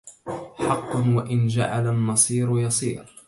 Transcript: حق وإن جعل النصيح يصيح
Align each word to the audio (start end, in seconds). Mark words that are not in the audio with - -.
حق 0.57 0.95
وإن 0.95 1.47
جعل 1.47 1.87
النصيح 1.87 2.49
يصيح 2.53 3.05